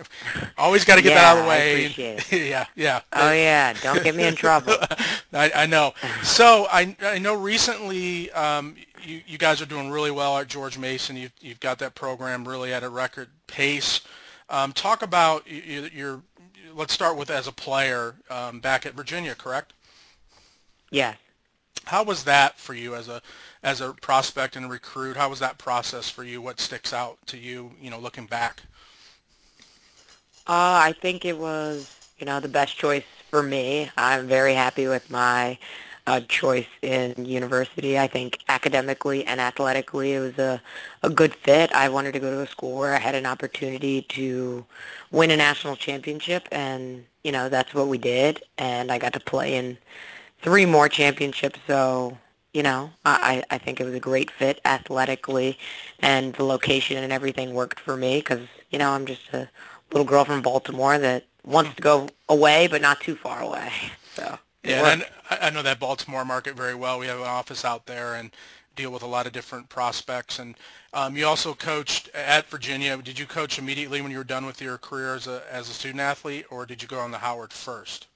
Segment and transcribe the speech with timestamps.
[0.58, 1.56] Always got to get yeah, that out of the way.
[1.56, 2.48] I appreciate it.
[2.50, 3.00] yeah, yeah.
[3.12, 4.74] Oh yeah, don't get me in trouble.
[5.32, 5.94] I, I know.
[6.22, 10.78] So I, I know recently um, you, you guys are doing really well at George
[10.78, 11.16] Mason.
[11.16, 14.00] You've, you've got that program really at a record pace.
[14.48, 16.22] Um, talk about your, your,
[16.74, 19.72] let's start with as a player um, back at Virginia, correct?
[20.90, 21.16] Yes.
[21.84, 23.22] How was that for you as a
[23.62, 25.16] as a prospect and a recruit?
[25.16, 26.40] How was that process for you?
[26.40, 28.62] What sticks out to you, you know, looking back?
[30.46, 33.90] Uh, I think it was, you know, the best choice for me.
[33.96, 35.56] I'm very happy with my
[36.06, 37.96] uh, choice in university.
[37.98, 40.60] I think academically and athletically it was a,
[41.02, 41.72] a good fit.
[41.72, 44.64] I wanted to go to a school where I had an opportunity to
[45.12, 48.42] win a national championship, and, you know, that's what we did.
[48.58, 49.78] And I got to play in
[50.42, 52.18] three more championships, so
[52.52, 55.58] you know, I, I think it was a great fit athletically,
[56.00, 59.48] and the location and everything worked for me because, you know, I'm just a
[59.92, 63.70] little girl from Baltimore that wants to go away but not too far away.
[64.14, 66.98] So yeah, and I, I know that Baltimore market very well.
[66.98, 68.30] We have an office out there and
[68.74, 70.38] deal with a lot of different prospects.
[70.38, 70.54] And
[70.94, 72.96] um, you also coached at Virginia.
[72.96, 75.72] Did you coach immediately when you were done with your career as a as a
[75.72, 78.06] student athlete, or did you go on the Howard first?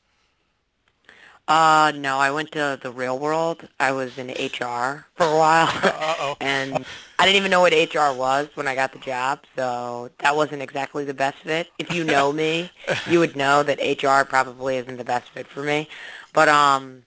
[1.48, 3.68] Uh, no, I went to the real world.
[3.78, 5.68] I was in HR for a while.
[5.68, 6.36] Uh-oh.
[6.40, 6.84] and
[7.18, 10.62] I didn't even know what HR was when I got the job, so that wasn't
[10.62, 11.68] exactly the best fit.
[11.78, 12.72] If you know me,
[13.08, 15.88] you would know that HR probably isn't the best fit for me.
[16.32, 17.02] But um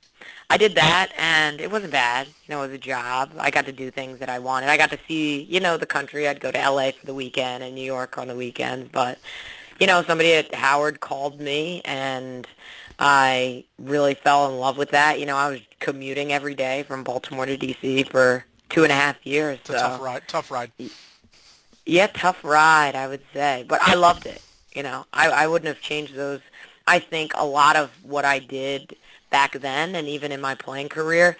[0.50, 2.27] I did that and it wasn't bad.
[2.27, 3.33] You know, it was a job.
[3.38, 4.69] I got to do things that I wanted.
[4.69, 6.27] I got to see, you know, the country.
[6.27, 9.19] I'd go to LA for the weekend and New York on the weekends, but
[9.79, 12.47] you know, somebody at Howard called me and
[12.99, 15.19] I really fell in love with that.
[15.19, 18.03] You know, I was commuting every day from Baltimore to D.C.
[18.03, 19.59] for two and a half years.
[19.59, 19.75] It's so.
[19.75, 20.21] a tough ride.
[20.27, 20.71] Tough ride.
[21.85, 23.65] Yeah, tough ride, I would say.
[23.67, 24.41] But I loved it.
[24.75, 26.41] You know, I, I wouldn't have changed those.
[26.88, 28.95] I think a lot of what I did
[29.29, 31.38] back then and even in my playing career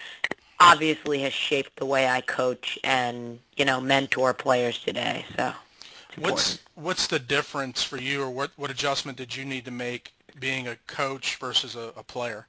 [0.58, 5.24] obviously has shaped the way I coach and, you know, mentor players today.
[5.36, 5.52] So
[6.18, 10.12] what's what's the difference for you or what, what adjustment did you need to make
[10.40, 12.46] being a coach versus a, a player?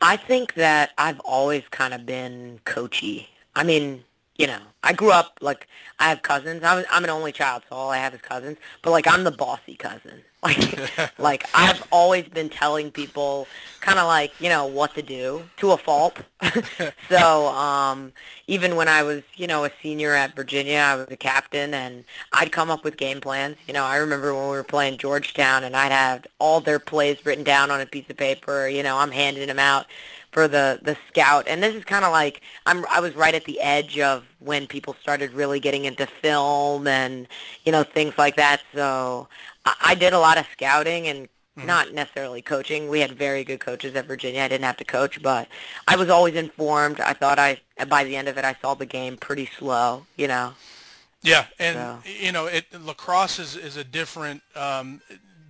[0.00, 3.28] I think that I've always kind of been coachy.
[3.54, 4.04] I mean,
[4.40, 5.68] you know, I grew up like
[5.98, 6.64] I have cousins.
[6.64, 8.56] I'm I'm an only child, so all I have is cousins.
[8.80, 10.22] But like I'm the bossy cousin.
[10.42, 13.46] Like like I've always been telling people
[13.82, 16.16] kind of like you know what to do to a fault.
[17.10, 18.14] so um,
[18.46, 22.04] even when I was you know a senior at Virginia, I was a captain, and
[22.32, 23.56] I'd come up with game plans.
[23.68, 27.26] You know, I remember when we were playing Georgetown, and I'd have all their plays
[27.26, 28.66] written down on a piece of paper.
[28.66, 29.84] You know, I'm handing them out
[30.32, 31.46] for the the scout.
[31.48, 34.66] And this is kind of like I'm I was right at the edge of when
[34.66, 37.26] people started really getting into film and
[37.64, 38.62] you know things like that.
[38.74, 39.28] So
[39.64, 41.66] I, I did a lot of scouting and mm-hmm.
[41.66, 42.88] not necessarily coaching.
[42.88, 44.42] We had very good coaches at Virginia.
[44.42, 45.48] I didn't have to coach but
[45.88, 47.00] I was always informed.
[47.00, 50.28] I thought I by the end of it I saw the game pretty slow you
[50.28, 50.54] know?
[51.22, 51.98] Yeah and so.
[52.08, 55.00] you know it lacrosse is is a different um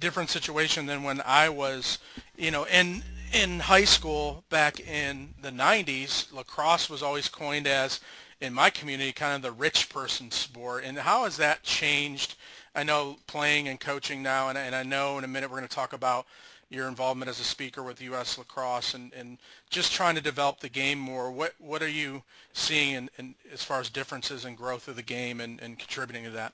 [0.01, 1.99] different situation than when I was
[2.37, 8.01] you know and in high school back in the 90s, lacrosse was always coined as,
[8.41, 10.85] in my community, kind of the rich person sport.
[10.85, 12.35] And how has that changed?
[12.75, 15.69] I know playing and coaching now, and, and I know in a minute we're going
[15.69, 16.27] to talk about
[16.71, 18.39] your involvement as a speaker with U.S.
[18.39, 19.39] Lacrosse and, and
[19.71, 21.31] just trying to develop the game more.
[21.31, 22.23] What what are you
[22.53, 26.25] seeing in, in as far as differences and growth of the game and, and contributing
[26.25, 26.53] to that?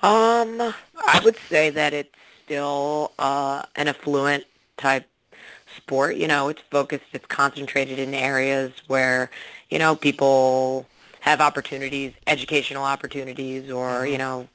[0.00, 4.44] Um, I would say that it's still uh, an affluent
[4.78, 5.06] type
[5.76, 6.16] sport.
[6.16, 9.30] You know, it's focused, it's concentrated in areas where,
[9.70, 10.86] you know, people
[11.20, 14.12] have opportunities, educational opportunities, or, mm-hmm.
[14.12, 14.48] you know,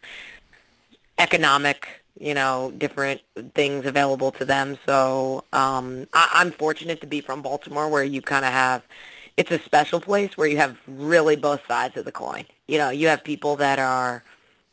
[1.20, 1.88] economic,
[2.20, 3.22] you know, different
[3.54, 4.78] things available to them.
[4.86, 8.84] So um, I- I'm fortunate to be from Baltimore where you kind of have,
[9.38, 12.46] it's a special place where you have really both sides of the coin.
[12.68, 14.24] You know, you have people that are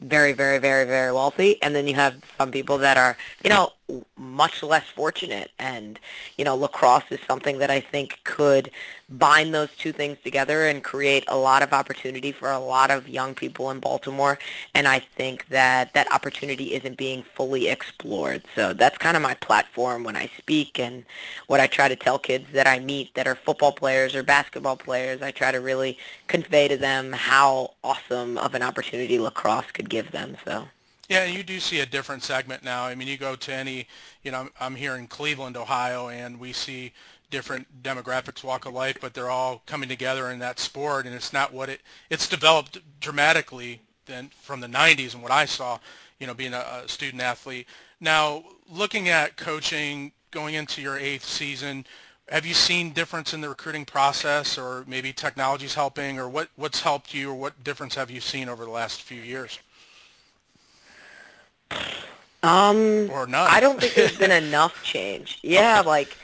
[0.00, 3.72] very, very, very, very wealthy, and then you have some people that are, you know,
[4.16, 5.50] much less fortunate.
[5.58, 5.98] And,
[6.36, 8.70] you know, lacrosse is something that I think could
[9.08, 13.08] bind those two things together and create a lot of opportunity for a lot of
[13.08, 14.38] young people in Baltimore.
[14.74, 18.42] And I think that that opportunity isn't being fully explored.
[18.54, 21.04] So that's kind of my platform when I speak and
[21.48, 24.76] what I try to tell kids that I meet that are football players or basketball
[24.76, 25.22] players.
[25.22, 25.98] I try to really
[26.28, 30.36] convey to them how awesome of an opportunity lacrosse could give them.
[30.44, 30.68] So.
[31.10, 32.84] Yeah, and you do see a different segment now.
[32.84, 33.88] I mean, you go to any,
[34.22, 36.92] you know, I'm here in Cleveland, Ohio, and we see
[37.30, 41.32] different demographics, walk of life, but they're all coming together in that sport, and it's
[41.32, 41.80] not what it,
[42.10, 45.80] it's developed dramatically then from the 90s and what I saw,
[46.20, 47.66] you know, being a, a student athlete.
[48.00, 51.86] Now, looking at coaching, going into your eighth season,
[52.28, 56.82] have you seen difference in the recruiting process or maybe technology's helping or what, what's
[56.82, 59.58] helped you or what difference have you seen over the last few years?
[62.42, 63.50] Um, or not.
[63.50, 65.38] I don't think there's been enough change.
[65.42, 66.16] Yeah, like,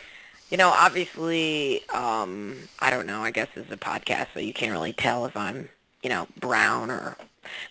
[0.50, 3.20] you know, obviously, um, I don't know.
[3.20, 5.68] I guess it's a podcast, so you can't really tell if I'm,
[6.02, 7.16] you know, brown or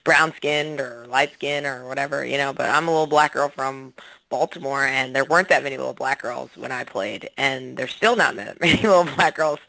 [0.03, 2.53] brown skinned or light skinned or whatever, you know.
[2.53, 3.93] But I'm a little black girl from
[4.29, 8.15] Baltimore, and there weren't that many little black girls when I played, and there's still
[8.15, 9.59] not that many little black girls,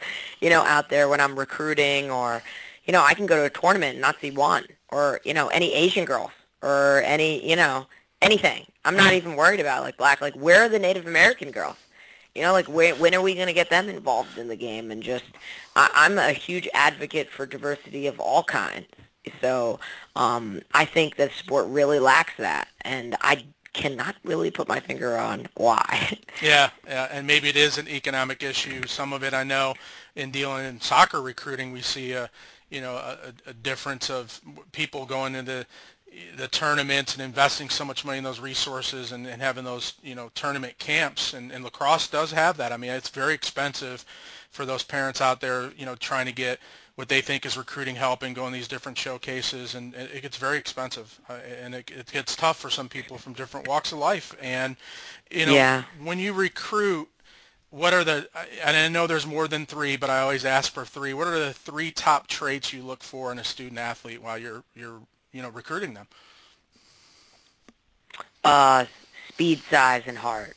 [0.41, 2.43] you know, out there when I'm recruiting or,
[2.85, 5.49] you know, I can go to a tournament and not see one or you know
[5.49, 6.31] any Asian girls
[6.67, 7.87] or any, you know,
[8.21, 8.67] anything.
[8.85, 10.21] I'm not even worried about like black.
[10.21, 11.77] Like, where are the Native American girls?
[12.35, 14.91] You know, like when, when are we going to get them involved in the game?
[14.91, 15.25] And just,
[15.75, 18.87] I, I'm a huge advocate for diversity of all kinds.
[19.41, 19.81] So
[20.15, 25.17] um, I think that sport really lacks that, and I cannot really put my finger
[25.19, 26.19] on why.
[26.43, 28.87] yeah, yeah, and maybe it is an economic issue.
[28.87, 29.75] Some of it I know
[30.15, 32.31] in dealing in soccer recruiting, we see a
[32.71, 34.41] you know a, a difference of
[34.73, 35.67] people going into
[36.37, 40.15] the tournaments and investing so much money in those resources and, and having those you
[40.15, 42.73] know tournament camps and, and lacrosse does have that.
[42.73, 44.05] I mean it's very expensive
[44.51, 46.59] for those parents out there you know trying to get
[46.95, 50.57] what they think is recruiting help and going these different showcases and it gets very
[50.57, 54.35] expensive uh, and it, it gets tough for some people from different walks of life
[54.41, 54.77] and
[55.31, 55.83] you know yeah.
[56.03, 57.09] when you recruit
[57.71, 58.29] what are the
[58.65, 61.12] and I know there's more than three, but I always ask for three.
[61.12, 64.62] What are the three top traits you look for in a student athlete while you're
[64.75, 65.01] you're
[65.32, 66.06] you know, recruiting them?
[68.44, 68.84] Uh,
[69.28, 70.56] speed, size, and heart.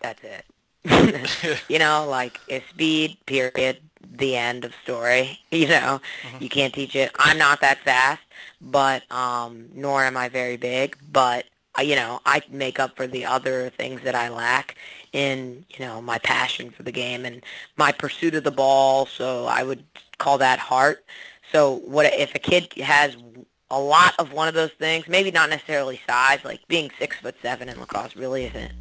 [0.00, 0.44] That's it.
[1.68, 3.78] you know, like it's speed, period,
[4.18, 5.40] the end of story.
[5.50, 6.42] You know, mm-hmm.
[6.42, 7.10] you can't teach it.
[7.18, 8.20] I'm not that fast,
[8.60, 11.46] but um, nor am I very big, but
[11.78, 14.76] uh, you know, I make up for the other things that I lack
[15.12, 17.42] in, you know, my passion for the game and
[17.76, 19.06] my pursuit of the ball.
[19.06, 19.84] So I would
[20.18, 21.04] call that heart.
[21.52, 23.16] So what if a kid has
[23.70, 25.08] a lot of one of those things.
[25.08, 26.44] Maybe not necessarily size.
[26.44, 28.72] Like being six foot seven in lacrosse really isn't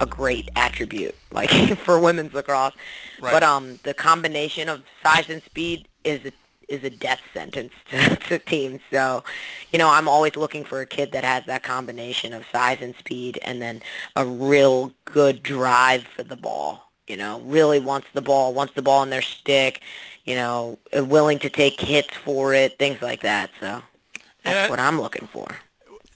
[0.00, 2.74] a great attribute, like for women's lacrosse.
[3.20, 3.32] Right.
[3.32, 6.32] But um, the combination of size and speed is a
[6.66, 8.80] is a death sentence to, to teams.
[8.90, 9.22] So,
[9.70, 12.94] you know, I'm always looking for a kid that has that combination of size and
[12.96, 13.82] speed, and then
[14.16, 16.90] a real good drive for the ball.
[17.06, 19.82] You know, really wants the ball, wants the ball in their stick.
[20.24, 23.50] You know, willing to take hits for it, things like that.
[23.60, 23.82] So.
[24.44, 25.46] That's what I'm looking for.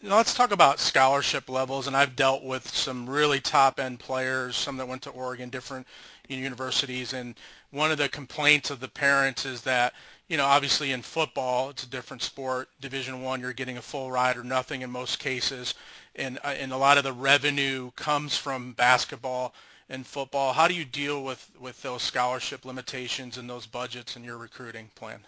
[0.03, 4.87] Let's talk about scholarship levels, and I've dealt with some really top-end players, some that
[4.87, 5.89] went to Oregon, different
[6.29, 7.35] universities, and
[7.73, 9.95] one of the complaints of the parents is that,
[10.29, 12.69] you know, obviously in football, it's a different sport.
[12.81, 15.75] Division One, you're getting a full ride or nothing in most cases,
[16.15, 19.53] and uh, and a lot of the revenue comes from basketball
[19.89, 20.53] and football.
[20.53, 24.91] How do you deal with with those scholarship limitations and those budgets in your recruiting
[24.95, 25.21] plan?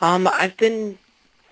[0.00, 0.98] Um, I've been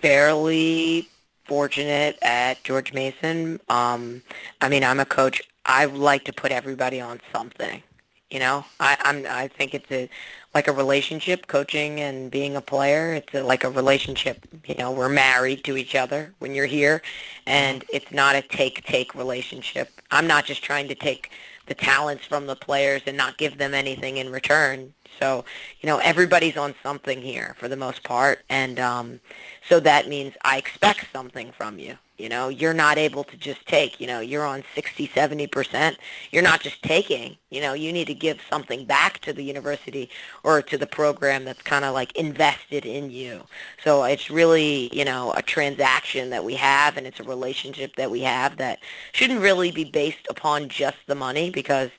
[0.01, 1.07] fairly
[1.45, 3.59] fortunate at George Mason.
[3.69, 4.21] Um,
[4.61, 5.41] I mean, I'm a coach.
[5.65, 7.83] I like to put everybody on something.
[8.29, 10.09] You know, I, I'm I think it's a
[10.53, 13.13] like a relationship, coaching and being a player.
[13.13, 14.47] It's a, like a relationship.
[14.65, 17.01] You know, we're married to each other when you're here,
[17.45, 19.89] and it's not a take-take relationship.
[20.11, 21.29] I'm not just trying to take
[21.67, 24.93] the talents from the players and not give them anything in return.
[25.19, 25.45] So,
[25.79, 29.19] you know, everybody's on something here for the most part, and um,
[29.67, 31.97] so that means I expect something from you.
[32.21, 35.95] You know, you're not able to just take, you know, you're on 60, 70%.
[36.29, 40.07] You're not just taking, you know, you need to give something back to the university
[40.43, 43.41] or to the program that's kind of like invested in you.
[43.83, 48.11] So it's really, you know, a transaction that we have and it's a relationship that
[48.11, 48.77] we have that
[49.13, 51.89] shouldn't really be based upon just the money because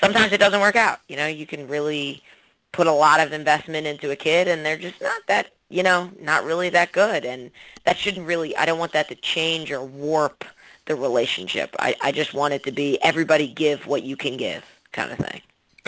[0.00, 1.00] sometimes it doesn't work out.
[1.06, 2.22] You know, you can really
[2.72, 6.10] put a lot of investment into a kid and they're just not that you know,
[6.20, 7.24] not really that good.
[7.24, 7.50] And
[7.84, 10.44] that shouldn't really, I don't want that to change or warp
[10.84, 11.74] the relationship.
[11.78, 15.18] I, I just want it to be everybody give what you can give kind of
[15.18, 15.40] thing.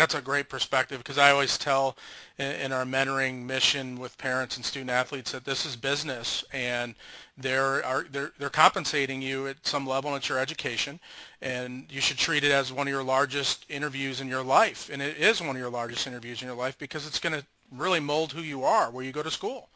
[0.03, 1.97] That's a great perspective because I always tell
[2.37, 6.97] in, our mentoring mission with parents and student athletes that this is business and
[7.39, 10.99] they're, are, they're, they're compensating you at some level and it's your education
[11.41, 14.91] and you should treat it as one of your largest interviews in your life.
[14.93, 17.47] And it is one of your largest interviews in your life because it's going to
[17.71, 19.69] really mold who you are where you go to school.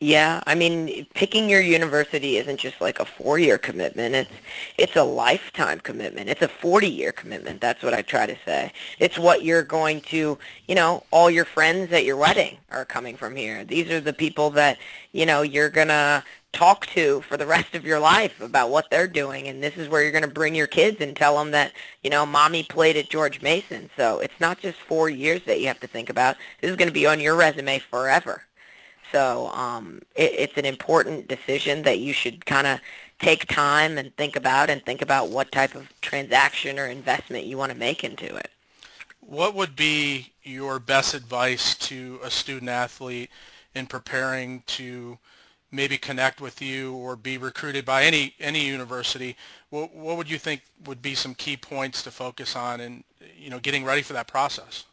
[0.00, 4.14] Yeah, I mean, picking your university isn't just like a four-year commitment.
[4.14, 4.30] It's
[4.76, 6.28] it's a lifetime commitment.
[6.28, 7.60] It's a 40-year commitment.
[7.60, 8.72] That's what I try to say.
[8.98, 13.16] It's what you're going to, you know, all your friends at your wedding are coming
[13.16, 13.64] from here.
[13.64, 14.78] These are the people that,
[15.12, 18.88] you know, you're going to talk to for the rest of your life about what
[18.90, 21.50] they're doing and this is where you're going to bring your kids and tell them
[21.50, 21.72] that
[22.04, 25.66] you know mommy played at george mason so it's not just four years that you
[25.66, 28.44] have to think about this is going to be on your resume forever
[29.14, 32.80] so um, it, it's an important decision that you should kind of
[33.20, 37.56] take time and think about and think about what type of transaction or investment you
[37.56, 38.50] want to make into it.
[39.20, 43.30] What would be your best advice to a student athlete
[43.72, 45.16] in preparing to
[45.70, 49.36] maybe connect with you or be recruited by any any university?
[49.70, 53.04] What, what would you think would be some key points to focus on in
[53.38, 54.84] you know getting ready for that process?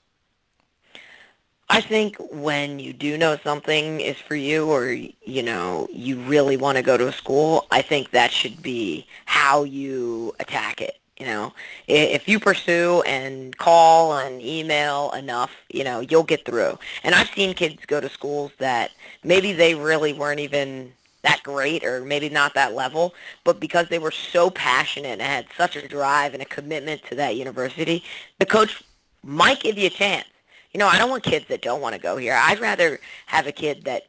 [1.73, 6.57] I think when you do know something is for you or, you know, you really
[6.57, 10.99] want to go to a school, I think that should be how you attack it.
[11.17, 11.53] You know,
[11.87, 16.77] if you pursue and call and email enough, you know, you'll get through.
[17.05, 18.91] And I've seen kids go to schools that
[19.23, 23.13] maybe they really weren't even that great or maybe not that level,
[23.45, 27.15] but because they were so passionate and had such a drive and a commitment to
[27.15, 28.03] that university,
[28.39, 28.83] the coach
[29.23, 30.27] might give you a chance.
[30.73, 32.37] You know, I don't want kids that don't want to go here.
[32.39, 34.03] I'd rather have a kid that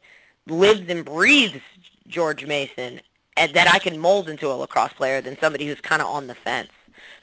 [0.47, 1.61] lives and breathes
[2.07, 3.01] George Mason
[3.37, 6.27] and that I can mold into a lacrosse player than somebody who's kind of on
[6.27, 6.69] the fence.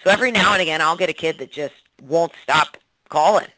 [0.03, 2.77] So every now and again, I'll get a kid that just won't stop
[3.09, 3.49] calling.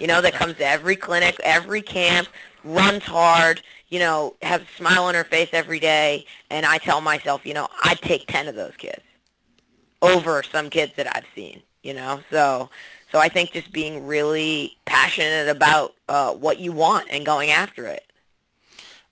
[0.00, 2.28] You know, that comes to every clinic, every camp,
[2.62, 7.00] runs hard, you know, has a smile on her face every day, and I tell
[7.00, 9.02] myself, you know, I'd take 10 of those kids
[10.00, 12.20] over some kids that I've seen, you know.
[12.30, 12.70] So
[13.14, 17.86] so I think just being really passionate about uh, what you want and going after
[17.86, 18.02] it.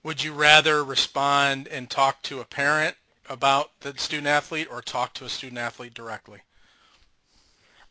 [0.03, 2.97] Would you rather respond and talk to a parent
[3.29, 6.39] about the student athlete or talk to a student athlete directly?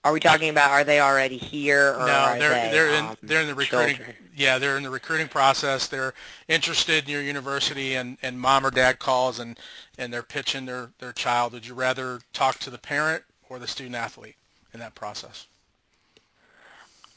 [0.04, 3.16] Are we talking about are they already here or no, they're they, they're in um,
[3.22, 4.16] they're in the recruiting children?
[4.36, 5.86] yeah, they're in the recruiting process.
[5.86, 6.12] They're
[6.46, 9.58] interested in your university and, and mom or dad calls and,
[9.96, 11.54] and they're pitching their, their child.
[11.54, 14.36] Would you rather talk to the parent or the student athlete
[14.74, 15.46] in that process?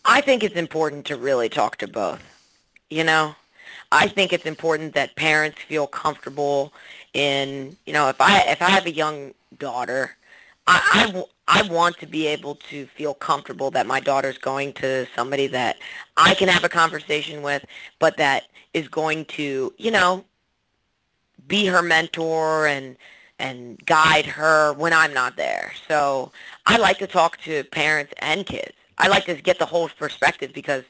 [0.06, 2.22] I think it's important to really talk to both.
[2.90, 3.36] You know,
[3.92, 6.74] I think it's important that parents feel comfortable
[7.14, 10.16] in, you know, if I if I have a young daughter,
[10.68, 11.14] I,
[11.48, 15.48] I, I want to be able to feel comfortable that my daughter's going to somebody
[15.48, 15.78] that
[16.18, 17.66] I can have a conversation with,
[18.00, 18.44] but that
[18.74, 20.26] is going to, you know,
[21.48, 22.98] be her mentor and
[23.40, 25.74] and guide her when I'm not there.
[25.88, 26.32] So
[26.68, 28.74] I like to talk to parents and kids.
[28.98, 30.84] I like to get the whole perspective because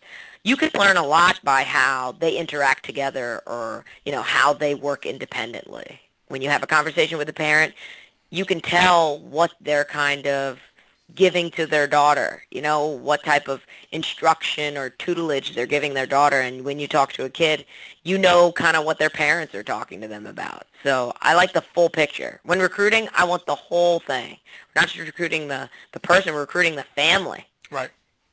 [0.44, 4.76] you can learn a lot by how they interact together or, you know, how they
[4.76, 6.00] work independently.
[6.28, 7.74] When you have a conversation with a parent,
[8.30, 10.60] you can tell what they're kind of
[11.14, 16.08] giving to their daughter, you know, what type of instruction or tutelage they're giving their
[16.08, 16.42] daughter.
[16.42, 17.66] And when you talk to a kid,
[18.04, 20.66] you know kind of what their parents are talking to them about.
[20.84, 22.40] So I like the full picture.
[22.44, 24.38] When recruiting, I want the whole thing.
[24.76, 27.46] We're not just recruiting the, the person, we're recruiting the family.
[27.72, 27.90] Right.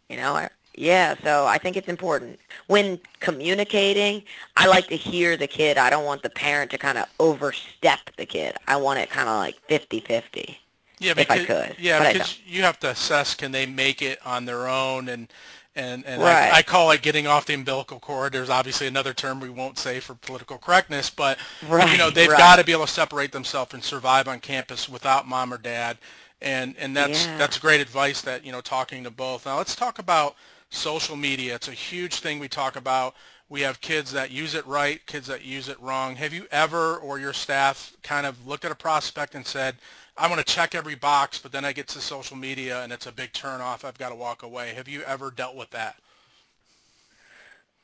[0.09, 2.39] You know, I, yeah, so I think it's important.
[2.67, 4.23] When communicating,
[4.57, 5.79] I like to hear the kid.
[5.79, 8.57] I don't want the parent to kind of overstep the kid.
[8.67, 10.57] I want it kind of like 50-50.
[10.99, 11.77] Yeah, because, if I could.
[11.79, 15.29] Yeah, because you have to assess can they make it on their own and
[15.75, 16.53] and and right.
[16.53, 18.33] I, I, call it getting off the umbilical cord.
[18.33, 22.29] There's obviously another term we won't say for political correctness, but right, you know they've
[22.29, 22.39] right.
[22.39, 25.97] got to be able to separate themselves and survive on campus without mom or dad,
[26.43, 27.39] and and that's yeah.
[27.39, 29.47] that's great advice that you know talking to both.
[29.47, 30.37] Now let's talk about
[30.71, 31.55] social media.
[31.55, 33.15] It's a huge thing we talk about.
[33.49, 36.17] We have kids that use it right, kids that use it wrong.
[36.17, 39.77] Have you ever or your staff kind of looked at a prospect and said,
[40.17, 43.07] I want to check every box, but then I get to social media and it's
[43.07, 43.85] a big turnoff.
[43.85, 44.73] I've got to walk away.
[44.75, 45.97] Have you ever dealt with that?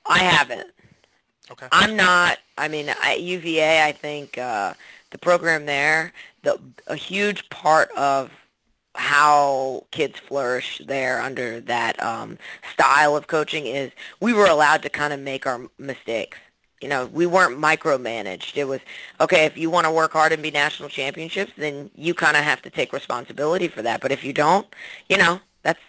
[0.07, 0.71] I haven't.
[1.51, 1.69] Okay.
[1.71, 2.39] I'm not.
[2.57, 4.73] I mean, at UVA, I think uh,
[5.11, 6.13] the program there,
[6.43, 8.31] the a huge part of
[8.99, 12.37] how kids flourish there under that um,
[12.73, 16.39] style of coaching is we were allowed to kind of make our mistakes
[16.81, 18.57] you know, we weren't micromanaged.
[18.57, 18.81] It was,
[19.21, 22.45] okay, if you want to work hard and be national championships, then you kind of
[22.45, 24.01] have to take responsibility for that.
[24.01, 24.67] But if you don't,
[25.09, 25.81] you know, that's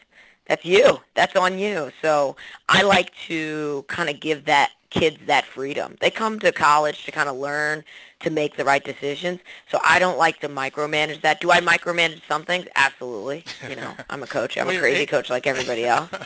[0.48, 1.00] that's you.
[1.14, 1.92] That's on you.
[2.02, 2.36] So
[2.68, 5.96] I like to kind of give that kids that freedom.
[6.00, 7.84] They come to college to kind of learn
[8.22, 9.40] to make the right decisions.
[9.72, 11.42] So I don't like to micromanage that.
[11.42, 12.68] Do I micromanage some things?
[12.76, 13.44] Absolutely.
[13.70, 14.58] You know, I'm a coach.
[14.58, 16.10] I'm a crazy coach like everybody else.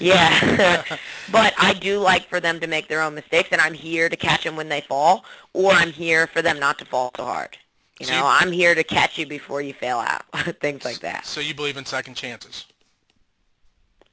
[0.00, 0.82] Yeah,
[1.32, 4.16] but I do like for them to make their own mistakes, and I'm here to
[4.16, 7.56] catch them when they fall, or I'm here for them not to fall so hard.
[8.00, 10.24] You know, so you, I'm here to catch you before you fail out,
[10.60, 11.26] things like that.
[11.26, 12.66] So you believe in second chances?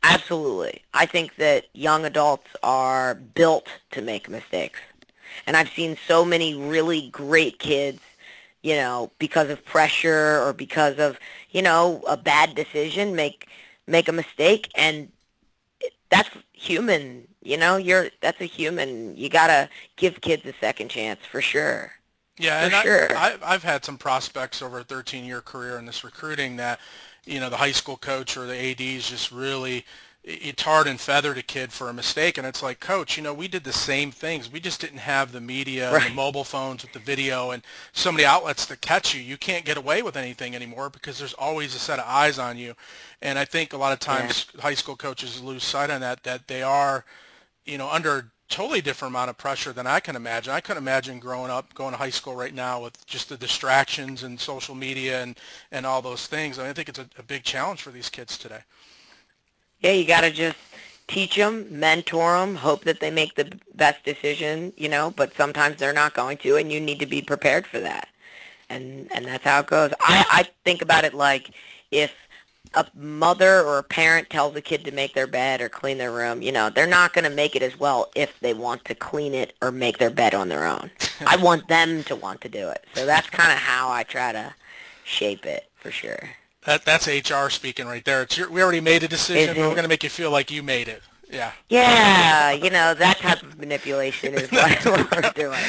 [0.03, 0.83] Absolutely.
[0.93, 4.79] I think that young adults are built to make mistakes.
[5.45, 7.99] And I've seen so many really great kids,
[8.63, 11.19] you know, because of pressure or because of,
[11.51, 13.47] you know, a bad decision make
[13.87, 15.11] make a mistake and
[16.09, 17.27] that's human.
[17.41, 19.15] You know, you're that's a human.
[19.15, 21.93] You gotta give kids a second chance for sure.
[22.37, 23.17] Yeah, for and sure.
[23.17, 26.79] I, I've had some prospects over a 13-year career in this recruiting that,
[27.25, 29.85] you know, the high school coach or the ads just really
[30.23, 33.33] you tarred and feathered a kid for a mistake and it's like coach you know
[33.33, 36.03] we did the same things we just didn't have the media right.
[36.03, 39.35] and the mobile phones with the video and so many outlets to catch you you
[39.35, 42.75] can't get away with anything anymore because there's always a set of eyes on you
[43.23, 44.61] and i think a lot of times yeah.
[44.61, 47.03] high school coaches lose sight on that that they are
[47.65, 51.19] you know under totally different amount of pressure than i can imagine i couldn't imagine
[51.19, 55.23] growing up going to high school right now with just the distractions and social media
[55.23, 55.37] and
[55.71, 58.09] and all those things I, mean, I think it's a, a big challenge for these
[58.09, 58.61] kids today
[59.81, 60.57] yeah, you got to just
[61.07, 65.77] teach them, mentor them, hope that they make the best decision, you know, but sometimes
[65.77, 68.07] they're not going to, and you need to be prepared for that.
[68.69, 69.91] And, and that's how it goes.
[69.99, 71.51] I, I think about it like
[71.89, 72.13] if
[72.73, 76.11] a mother or a parent tells a kid to make their bed or clean their
[76.11, 78.95] room, you know, they're not going to make it as well if they want to
[78.95, 80.89] clean it or make their bed on their own.
[81.25, 82.85] I want them to want to do it.
[82.95, 84.53] So that's kind of how I try to
[85.03, 86.29] shape it for sure.
[86.65, 88.21] That that's HR speaking right there.
[88.21, 89.57] It's your, we already made a decision.
[89.57, 91.01] We're going to make you feel like you made it.
[91.31, 91.51] Yeah.
[91.69, 95.59] Yeah, you know that type of manipulation is what we're doing.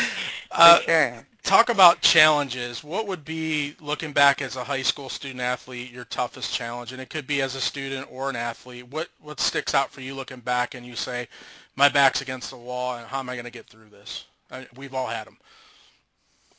[0.50, 1.26] For uh, sure.
[1.42, 2.84] Talk about challenges.
[2.84, 6.92] What would be looking back as a high school student athlete your toughest challenge?
[6.92, 8.88] And it could be as a student or an athlete.
[8.88, 11.26] What what sticks out for you looking back and you say,
[11.74, 14.26] my back's against the wall, and how am I going to get through this?
[14.50, 15.36] I, we've all had them.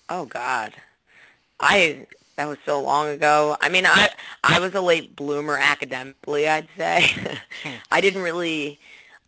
[0.10, 0.74] Oh God,
[1.60, 3.56] I that was so long ago.
[3.62, 4.10] I mean, I
[4.44, 7.08] I was a late bloomer academically, I'd say.
[7.64, 7.70] Hmm.
[7.92, 8.80] I didn't really.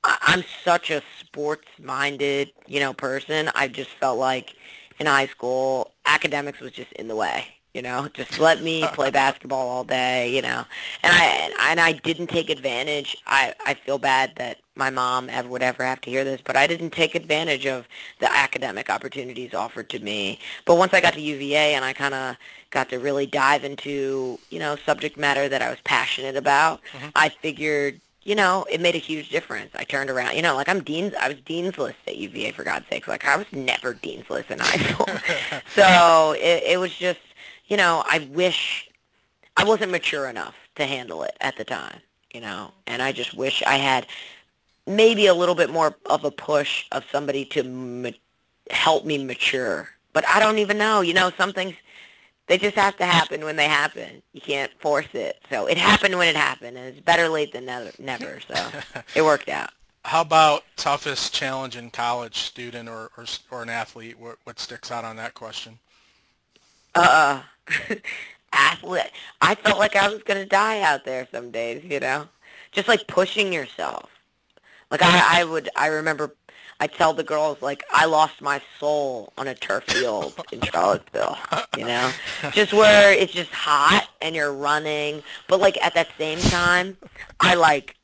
[0.04, 3.50] I, I'm such a sports-minded, you know, person.
[3.56, 4.56] I just felt like
[4.99, 7.47] in high school, academics was just in the way.
[7.73, 10.34] You know, just let me play basketball all day.
[10.34, 10.63] You know,
[11.03, 13.17] and I and I didn't take advantage.
[13.27, 16.55] I I feel bad that my mom ever would ever have to hear this, but
[16.55, 17.88] I didn't take advantage of
[18.19, 20.39] the academic opportunities offered to me.
[20.65, 22.38] But once I got to UVA and I kind of
[22.71, 27.10] got to really dive into you know subject matter that I was passionate about, mm-hmm.
[27.13, 29.70] I figured you know, it made a huge difference.
[29.76, 32.64] I turned around, you know, like I'm dean's, I was dean's list at UVA for
[32.64, 33.08] God's sakes.
[33.08, 35.08] Like I was never dean's list in high school.
[35.76, 37.20] so it, it was just,
[37.68, 38.90] you know, I wish
[39.56, 42.00] I wasn't mature enough to handle it at the time,
[42.34, 44.08] you know, and I just wish I had
[44.88, 48.10] maybe a little bit more of a push of somebody to ma-
[48.72, 49.90] help me mature.
[50.14, 51.76] But I don't even know, you know, some things
[52.47, 54.21] they just have to happen when they happen.
[54.34, 55.41] You can't force it.
[55.49, 57.91] So it happened when it happened, and it's better late than never.
[57.99, 58.69] never so
[59.15, 59.71] it worked out.
[60.03, 64.19] How about toughest challenge in college, student or or, or an athlete?
[64.19, 65.79] What, what sticks out on that question?
[66.93, 67.41] Uh,
[68.53, 69.12] athlete.
[69.41, 72.27] I felt like I was going to die out there some days, you know?
[72.71, 74.10] Just like pushing yourself.
[74.91, 76.36] Like I, I would, I remember
[76.80, 81.38] I tell the girls like I lost my soul on a turf field in Charlottesville.
[81.78, 82.12] You know,
[82.52, 86.98] just where it's just hot and you're running, but like at that same time,
[87.40, 87.96] I like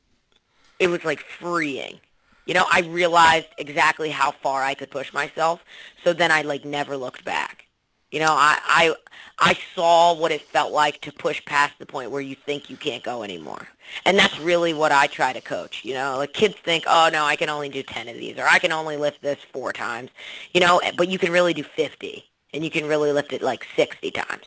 [0.78, 2.00] it was like freeing.
[2.46, 5.64] You know, I realized exactly how far I could push myself.
[6.02, 7.61] So then I like never looked back.
[8.12, 8.94] You know, I, I
[9.38, 12.76] I saw what it felt like to push past the point where you think you
[12.76, 13.66] can't go anymore.
[14.04, 15.84] And that's really what I try to coach.
[15.84, 18.46] You know, like kids think, oh no, I can only do 10 of these or
[18.46, 20.10] I can only lift this four times,
[20.52, 23.42] you know, eh, but you can really do 50 and you can really lift it
[23.42, 24.44] like 60 times.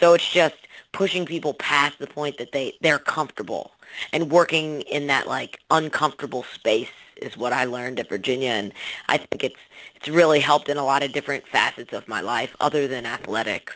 [0.00, 0.56] So it's just
[0.92, 3.72] pushing people past the point that they, they're comfortable
[4.12, 8.72] and working in that like uncomfortable space is what I learned at Virginia, and
[9.08, 9.56] I think it's
[10.02, 13.72] it's really helped in a lot of different facets of my life other than athletics.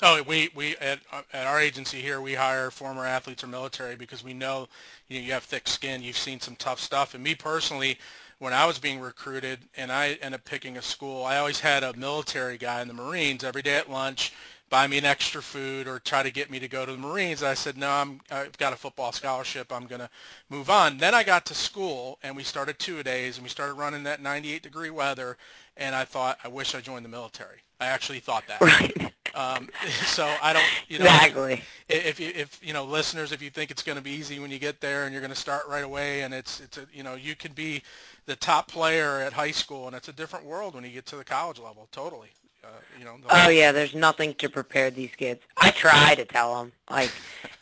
[0.00, 1.00] Oh, we we at
[1.32, 4.68] at our agency here we hire former athletes or military because we know
[5.08, 7.98] you know, you have thick skin, you've seen some tough stuff, and me personally.
[8.40, 11.82] When I was being recruited and I ended up picking a school, I always had
[11.82, 14.32] a military guy in the Marines every day at lunch
[14.70, 17.42] buy me an extra food or try to get me to go to the Marines.
[17.42, 19.72] I said, no, I'm, I've got a football scholarship.
[19.72, 20.10] I'm going to
[20.50, 20.98] move on.
[20.98, 24.62] Then I got to school and we started two-a-days and we started running that 98
[24.62, 25.36] degree weather.
[25.76, 27.58] And I thought, I wish I joined the military.
[27.80, 28.60] I actually thought that.
[28.60, 29.12] Right.
[29.34, 29.68] Um,
[30.06, 31.62] so I don't, you know, exactly.
[31.88, 34.50] If you, if you know, listeners, if you think it's going to be easy when
[34.50, 37.02] you get there and you're going to start right away, and it's, it's a, you
[37.02, 37.82] know, you could be
[38.26, 41.16] the top player at high school, and it's a different world when you get to
[41.16, 41.88] the college level.
[41.92, 42.28] Totally.
[42.64, 42.68] Uh,
[42.98, 43.16] you know.
[43.30, 45.40] Oh yeah, there's nothing to prepare these kids.
[45.56, 47.12] I try to tell them like,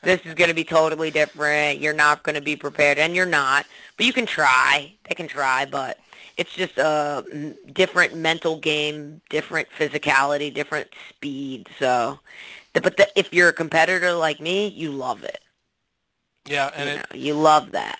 [0.03, 1.81] this is going to be totally different.
[1.81, 3.67] You're not going to be prepared, and you're not.
[3.97, 4.95] But you can try.
[5.09, 5.99] They can try, but
[6.37, 11.69] it's just a different mental game, different physicality, different speed.
[11.79, 12.21] So,
[12.73, 15.41] but the, if you're a competitor like me, you love it.
[16.47, 17.99] Yeah, and you, it, know, you love that.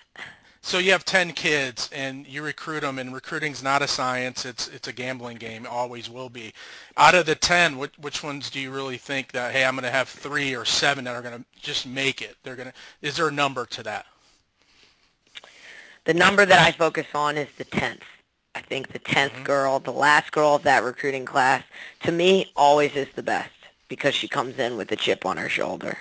[0.67, 4.43] So you have 10 kids and you recruit them and recruiting's not a science.
[4.43, 5.63] It's it's a gambling game.
[5.63, 6.51] It always will be.
[6.97, 9.85] Out of the 10, which, which ones do you really think that, hey, I'm going
[9.85, 12.35] to have three or seven that are going to just make it?
[12.43, 14.07] They're going to, is there a number to that?
[16.03, 18.01] The number that I focus on is the 10th.
[18.53, 19.43] I think the 10th mm-hmm.
[19.43, 21.63] girl, the last girl of that recruiting class,
[22.03, 23.51] to me, always is the best
[23.87, 25.97] because she comes in with a chip on her shoulder.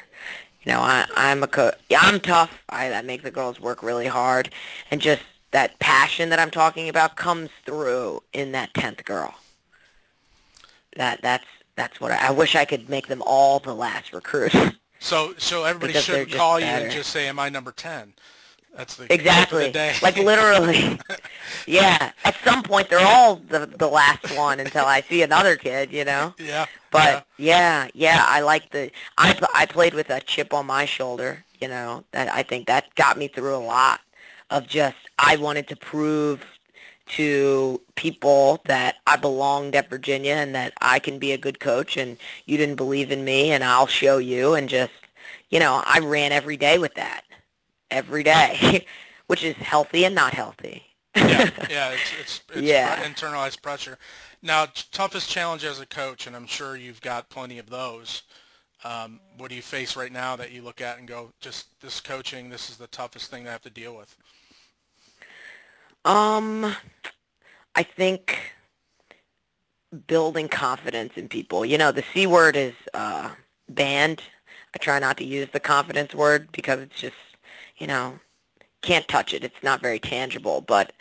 [0.67, 2.65] You know, I, I'm a co- yeah, I'm tough.
[2.69, 4.51] I, I make the girls work really hard,
[4.91, 9.37] and just that passion that I'm talking about comes through in that tenth girl.
[10.97, 14.53] That that's that's what I, I wish I could make them all the last recruit.
[14.99, 16.79] So so everybody should call better.
[16.79, 18.15] you and just say, "Am I number 10?
[18.77, 21.01] That's the exactly the like literally.
[21.67, 25.93] yeah, at some point they're all the the last one until I see another kid,
[25.93, 26.35] you know.
[26.47, 26.67] Yeah.
[26.91, 28.91] But yeah, yeah, yeah I like the.
[29.19, 32.05] I I played with a chip on my shoulder, you know.
[32.13, 34.01] That I think that got me through a lot
[34.51, 36.45] of just I wanted to prove
[37.09, 41.97] to people that I belonged at Virginia and that I can be a good coach
[41.97, 44.93] and you didn't believe in me and I'll show you and just
[45.49, 47.23] you know, I ran every day with that
[47.91, 48.87] every day,
[49.27, 50.83] which is healthy and not healthy.
[51.17, 53.03] yeah, yeah, it's, it's, it's yeah.
[53.05, 53.99] internalized pressure.
[54.43, 58.23] Now, toughest challenge as a coach, and I'm sure you've got plenty of those.
[58.85, 62.01] Um, what do you face right now that you look at and go, just this
[62.01, 64.15] coaching, this is the toughest thing I have to deal with?
[66.05, 66.75] Um,
[67.75, 68.39] I think
[70.07, 71.65] building confidence in people.
[71.65, 73.31] You know, the C word is uh,
[73.69, 74.23] banned.
[74.75, 77.17] I try not to use the confidence word because it's just
[77.79, 78.19] you know,
[78.83, 79.45] can't touch it.
[79.45, 80.93] It's not very tangible, but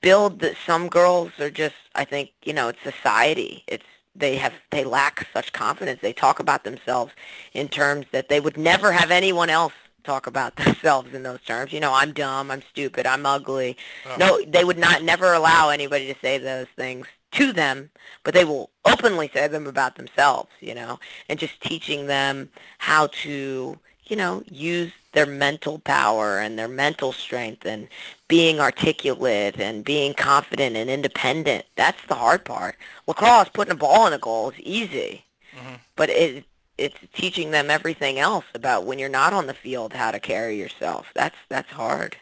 [0.00, 3.64] build that some girls are just I think, you know, it's society.
[3.66, 6.00] It's they have they lack such confidence.
[6.02, 7.12] They talk about themselves
[7.52, 9.72] in terms that they would never have anyone else
[10.04, 11.72] talk about themselves in those terms.
[11.72, 13.76] You know, I'm dumb, I'm stupid, I'm ugly.
[14.06, 14.16] Oh.
[14.18, 17.90] No, they would not never allow anybody to say those things to them,
[18.24, 23.06] but they will openly say them about themselves, you know, and just teaching them how
[23.08, 27.88] to, you know, use their mental power and their mental strength and
[28.28, 31.64] being articulate and being confident and independent.
[31.76, 32.76] That's the hard part.
[33.06, 35.74] Lacrosse, putting a ball in a goal is easy, mm-hmm.
[35.96, 36.44] but it
[36.78, 40.58] it's teaching them everything else about when you're not on the field how to carry
[40.58, 41.10] yourself.
[41.14, 42.16] That's that's hard.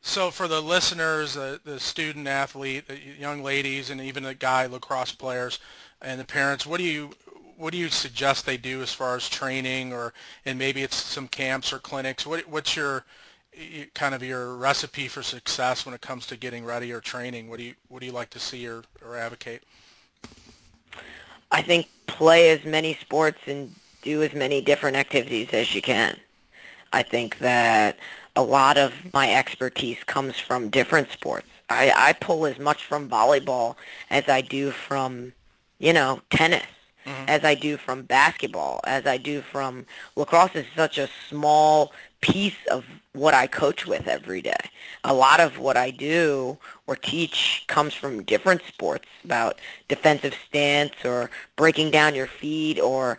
[0.00, 4.66] So for the listeners, uh, the student athlete, the young ladies, and even the guy
[4.66, 5.60] lacrosse players,
[6.00, 7.10] and the parents, what do you
[7.56, 10.12] what do you suggest they do as far as training or
[10.44, 12.26] and maybe it's some camps or clinics?
[12.26, 13.04] What what's your
[13.94, 17.48] kind of your recipe for success when it comes to getting ready or training?
[17.48, 19.62] What do you what do you like to see or, or advocate?
[21.50, 26.18] I think play as many sports and do as many different activities as you can.
[26.92, 27.98] I think that
[28.36, 31.48] a lot of my expertise comes from different sports.
[31.68, 33.76] I, I pull as much from volleyball
[34.10, 35.32] as I do from,
[35.78, 36.66] you know, tennis,
[37.04, 37.24] mm-hmm.
[37.28, 39.86] as I do from basketball, as I do from
[40.16, 44.70] lacrosse is such a small piece of what I coach with every day.
[45.04, 51.04] A lot of what I do or teach comes from different sports about defensive stance
[51.04, 53.18] or breaking down your feet or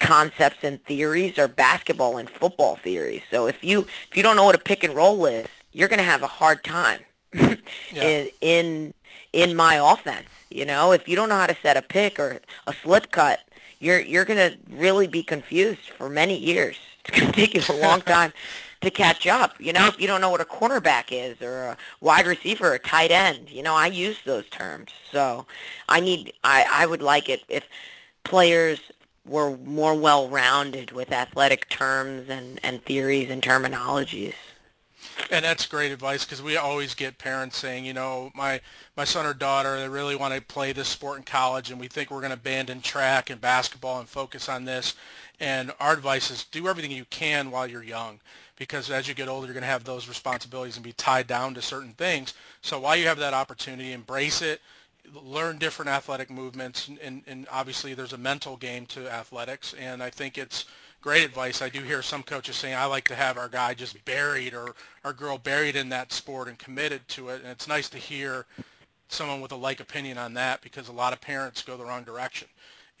[0.00, 3.22] concepts and theories or basketball and football theories.
[3.30, 5.98] So if you if you don't know what a pick and roll is, you're going
[5.98, 7.00] to have a hard time
[7.32, 8.02] yeah.
[8.02, 8.94] in in
[9.32, 10.26] in my offense.
[10.50, 13.40] You know, if you don't know how to set a pick or a slip cut,
[13.80, 16.76] you're you're going to really be confused for many years.
[17.08, 18.34] It's going to take you a long time
[18.82, 19.58] to catch up.
[19.58, 22.78] You know, if you don't know what a cornerback is or a wide receiver or
[22.78, 24.90] tight end, you know, I use those terms.
[25.10, 25.46] So
[25.88, 27.66] I need I I would like it if
[28.24, 28.80] players
[29.24, 34.34] were more well-rounded with athletic terms and, and theories and terminologies.
[35.30, 38.60] And that's great advice because we always get parents saying, you know, my
[38.96, 41.88] my son or daughter, they really want to play this sport in college, and we
[41.88, 44.94] think we're going to abandon track and basketball and focus on this.
[45.40, 48.20] And our advice is do everything you can while you're young
[48.56, 51.54] because as you get older, you're going to have those responsibilities and be tied down
[51.54, 52.34] to certain things.
[52.60, 54.60] So while you have that opportunity, embrace it
[55.14, 60.10] learn different athletic movements, and, and, obviously there's a mental game to athletics, and I
[60.10, 60.66] think it's
[61.00, 61.62] great advice.
[61.62, 64.74] I do hear some coaches saying, I like to have our guy just buried or
[65.04, 68.46] our girl buried in that sport and committed to it, and it's nice to hear
[69.08, 72.04] someone with a like opinion on that because a lot of parents go the wrong
[72.04, 72.48] direction.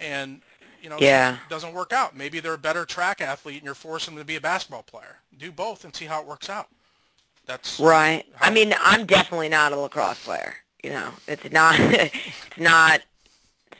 [0.00, 0.40] And,
[0.80, 1.34] you know, yeah.
[1.34, 2.16] it doesn't work out.
[2.16, 5.16] Maybe they're a better track athlete and you're forcing them to be a basketball player.
[5.36, 6.68] Do both and see how it works out.
[7.46, 8.24] That's right.
[8.40, 12.14] I mean, I'm definitely not a lacrosse player you know, it's not, it's
[12.56, 13.02] not,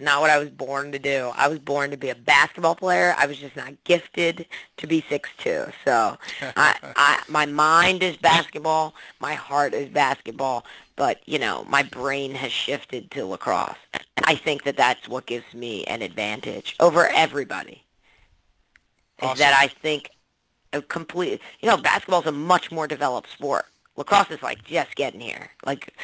[0.00, 1.32] not what I was born to do.
[1.34, 3.14] I was born to be a basketball player.
[3.16, 5.64] I was just not gifted to be six two.
[5.84, 6.16] So,
[6.56, 10.64] I, I, my mind is basketball, my heart is basketball,
[10.96, 13.76] but you know, my brain has shifted to lacrosse.
[13.92, 17.84] And I think that that's what gives me an advantage over everybody.
[19.20, 19.32] Awesome.
[19.32, 20.10] Is that I think
[20.72, 23.66] a complete, you know, basketball is a much more developed sport.
[23.96, 25.50] Lacrosse is like just getting here.
[25.66, 25.94] Like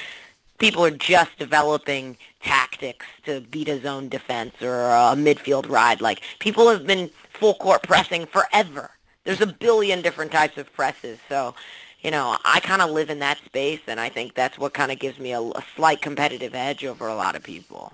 [0.64, 6.00] people are just developing tactics to beat a zone defense or a midfield ride.
[6.00, 8.90] Like people have been full court pressing forever.
[9.24, 11.18] There's a billion different types of presses.
[11.29, 11.55] So,
[12.00, 14.90] you know, I kind of live in that space, and I think that's what kind
[14.90, 17.92] of gives me a, a slight competitive edge over a lot of people.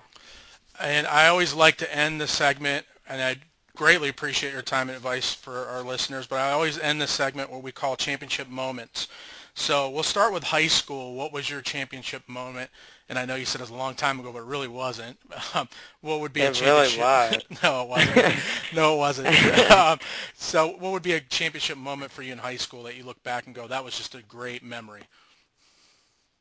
[0.81, 3.39] And I always like to end the segment, and I
[3.75, 7.51] greatly appreciate your time and advice for our listeners, but I always end the segment
[7.51, 9.09] what we call championship moments.
[9.55, 11.15] So we'll start with high school.
[11.15, 12.71] What was your championship moment?
[13.09, 15.19] And I know you said it was a long time ago, but it really wasn't.
[15.53, 15.69] Um,
[16.01, 16.99] what would be it a championship?
[16.99, 17.63] Really was.
[17.63, 18.37] no, it wasn't.
[18.75, 19.71] no, it wasn't.
[19.73, 19.99] um,
[20.35, 23.21] so what would be a championship moment for you in high school that you look
[23.25, 25.03] back and go, that was just a great memory?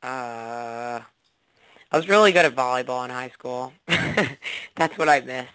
[0.02, 1.00] Uh,
[1.90, 3.72] I was really good at volleyball in high school.
[4.76, 5.48] That's what I miss.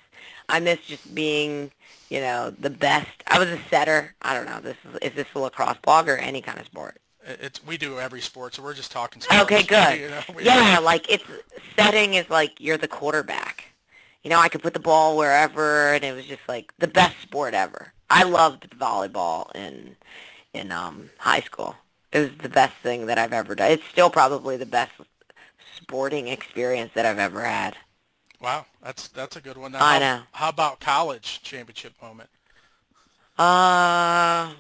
[0.50, 1.72] I miss just being,
[2.10, 3.10] you know, the best.
[3.28, 4.16] I was a setter.
[4.22, 4.60] I don't know.
[4.60, 6.98] This is, is this a lacrosse blog or any kind of sport?
[7.26, 9.22] It's we do every sport, so we're just talking.
[9.22, 10.00] Sports, okay, good.
[10.00, 11.24] You know, yeah, like it's
[11.76, 13.66] setting is like you're the quarterback.
[14.24, 17.20] You know, I could put the ball wherever, and it was just like the best
[17.22, 17.94] sport ever.
[18.10, 19.96] I loved volleyball in
[20.54, 21.76] in um high school.
[22.12, 23.72] It was the best thing that I've ever done.
[23.72, 24.92] It's still probably the best
[25.76, 27.76] sporting experience that I've ever had.
[28.42, 29.72] Wow, that's that's a good one.
[29.72, 30.22] Now, I how, know.
[30.32, 32.30] How about college championship moment?
[33.38, 34.54] Uh,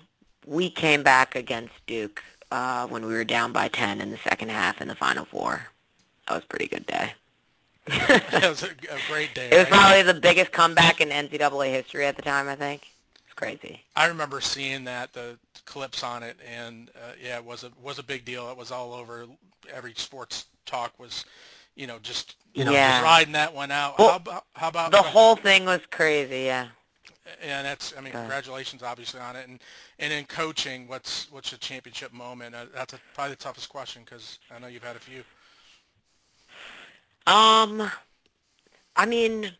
[0.45, 2.21] we came back against Duke
[2.55, 5.67] uh, when we were down by 10 in the second half in the Final Four.
[6.27, 7.13] That was a pretty good day.
[7.85, 9.49] that was a, a great day.
[9.51, 12.87] It was probably the biggest comeback in NCAA history at the time, I think.
[13.25, 13.81] It's crazy.
[13.97, 17.99] I remember seeing that, the clips on it, and uh, yeah, it was a, was
[17.99, 18.49] a big deal.
[18.49, 19.25] It was all over.
[19.73, 21.25] Every sports talk was,
[21.75, 22.93] you know, just, you know, yeah.
[22.93, 23.99] just riding that one out.
[23.99, 26.67] Well, how about, how about the whole thing was crazy, yeah
[27.41, 29.47] and that's I mean congratulations obviously on it.
[29.47, 29.59] And
[29.99, 32.55] and in coaching what's what's a championship moment?
[32.55, 35.23] Uh, that's a, probably the toughest question because I know you've had a few.
[37.27, 37.89] Um
[38.95, 39.51] I mean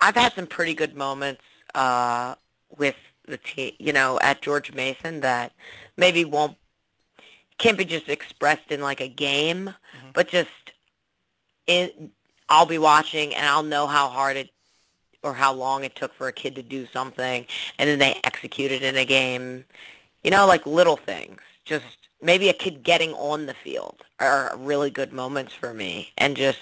[0.00, 1.42] I've had some pretty good moments
[1.74, 2.34] uh
[2.76, 5.52] with the team you know at George Mason that
[5.96, 6.56] maybe won't
[7.58, 10.08] can't be just expressed in like a game mm-hmm.
[10.12, 10.50] but just
[11.66, 12.10] in
[12.48, 14.50] I'll be watching and I'll know how hard it
[15.22, 17.46] or how long it took for a kid to do something,
[17.78, 19.64] and then they execute it in a game.
[20.22, 21.40] You know, like little things.
[21.64, 21.84] Just
[22.20, 26.58] maybe a kid getting on the field are really good moments for me, and just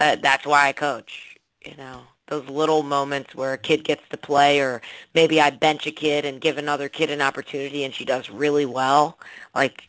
[0.00, 1.36] uh, that's why I coach.
[1.64, 4.82] You know, those little moments where a kid gets to play, or
[5.14, 8.66] maybe I bench a kid and give another kid an opportunity, and she does really
[8.66, 9.18] well.
[9.54, 9.88] Like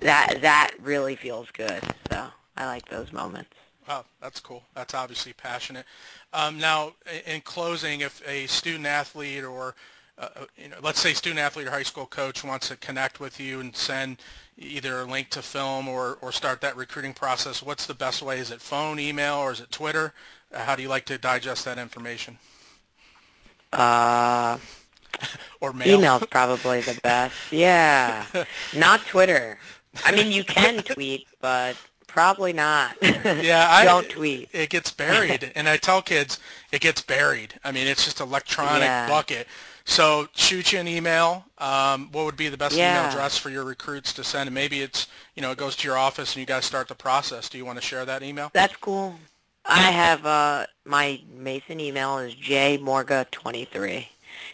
[0.00, 1.82] that that really feels good.
[2.10, 3.50] So I like those moments.
[3.92, 4.62] Oh, that's cool.
[4.74, 5.84] That's obviously passionate.
[6.32, 6.92] Um, now,
[7.26, 9.74] in closing, if a student athlete or
[10.16, 13.18] uh, uh, you know, let's say student athlete or high school coach wants to connect
[13.18, 14.18] with you and send
[14.56, 18.38] either a link to film or, or start that recruiting process, what's the best way?
[18.38, 20.12] Is it phone, email, or is it Twitter?
[20.54, 22.38] Uh, how do you like to digest that information?
[23.72, 24.58] Uh,
[25.60, 25.98] or mail?
[25.98, 27.34] Email's probably the best.
[27.50, 28.24] Yeah,
[28.76, 29.58] not Twitter.
[30.04, 31.76] I mean, you can tweet, but
[32.10, 32.96] Probably not.
[33.22, 34.48] Yeah, I don't tweet.
[34.52, 36.38] It gets buried, and I tell kids
[36.72, 37.60] it gets buried.
[37.62, 39.06] I mean, it's just electronic yeah.
[39.06, 39.46] bucket.
[39.84, 41.44] So shoot you an email.
[41.58, 42.98] Um, what would be the best yeah.
[42.98, 44.48] email address for your recruits to send?
[44.48, 46.94] And maybe it's you know it goes to your office and you guys start the
[46.94, 47.48] process.
[47.50, 48.50] Do you want to share that email?
[48.54, 49.16] That's cool.
[49.66, 54.06] I have uh, my Mason email is jmorga23.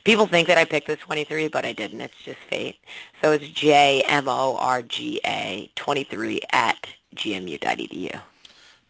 [0.05, 2.01] People think that I picked the 23, but I didn't.
[2.01, 2.79] It's just fate.
[3.23, 8.21] So it's J M O R G A 23 at gmu.edu.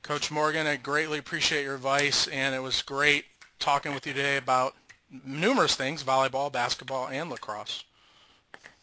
[0.03, 3.25] Coach Morgan, I greatly appreciate your advice, and it was great
[3.59, 4.75] talking with you today about
[5.25, 7.85] numerous things, volleyball, basketball, and lacrosse.